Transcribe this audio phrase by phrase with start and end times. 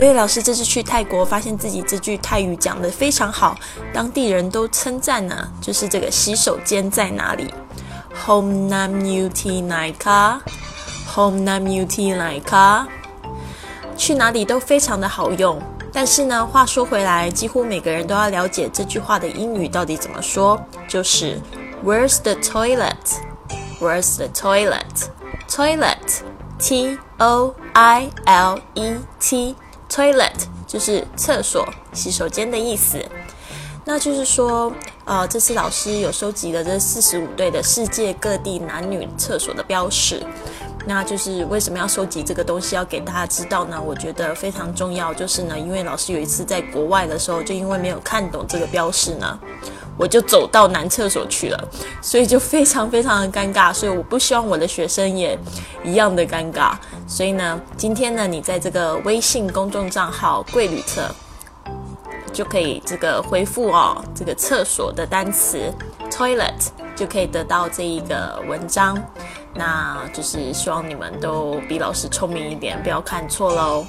[0.00, 3.54] 薇薇老师这次去泰国，发现自己这句泰语讲得非常好，
[3.92, 7.52] 当地人都称赞呢，就是这个洗手间在哪里
[8.24, 12.86] ？Home Nam U T Nai Ka，Home Nam U T Naika，
[13.94, 15.60] 去哪里都非常的好用。
[15.92, 20.58] 但是呢，话说回来，几乎每个人都要了解这句话的英语到底怎么说，
[20.88, 21.38] 就是
[21.84, 29.54] Where's the toilet？Where's the toilet？Toilet，T O I L E T
[29.90, 30.30] Toilet
[30.66, 33.04] 就是厕所、洗手间的意思。
[33.84, 34.72] 那就是说，
[35.04, 40.22] 呃，这次老师有收集了这四十五对的世界各地男女厕所的标识。
[40.86, 43.80] 那就是为什么要收集这个东西，要给大家知道呢？
[43.84, 49.38] 我觉得非常重要，就是呢，因为老师有一次在国外的时候，就因为没有看懂这个标识呢，
[50.00, 51.68] 我就走到男厕所去了，
[52.00, 53.70] 所以就非常非常的尴尬。
[53.70, 55.38] 所以我不希望我的学生也
[55.84, 56.72] 一样的尴尬。
[57.06, 61.02] 所以呢，今天呢，你在这个微信公众账号“贵旅特”
[62.32, 65.70] 就可以这个回复哦，这个厕所的单词
[66.10, 68.96] “toilet”，就可以得到这一个文章。
[69.52, 73.84] 那就是希望你们都比老师聪明一点，不要看错喽。